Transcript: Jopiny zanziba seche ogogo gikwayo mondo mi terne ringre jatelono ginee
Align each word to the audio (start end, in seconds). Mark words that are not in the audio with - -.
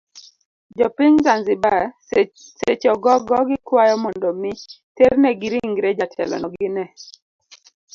Jopiny 0.77 1.15
zanziba 1.25 1.75
seche 2.57 2.87
ogogo 2.95 3.37
gikwayo 3.49 3.95
mondo 4.03 4.29
mi 4.41 4.51
terne 4.95 5.29
ringre 5.51 5.97
jatelono 5.99 6.47
ginee 6.55 6.91